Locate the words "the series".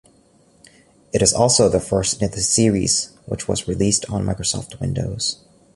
2.31-3.11